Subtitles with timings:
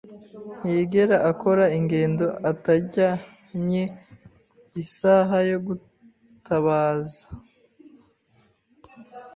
[0.57, 3.83] Ntiyigera akora ingendo atajyanye
[4.83, 7.23] isaha yo gutabaza.